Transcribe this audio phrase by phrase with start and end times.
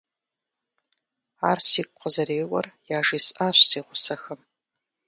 [1.49, 2.65] Ар сигу къызэреуэр
[2.97, 4.41] яжесӀащ си гъусэхэм.